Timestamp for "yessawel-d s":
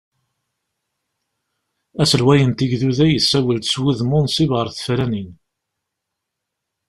3.09-3.73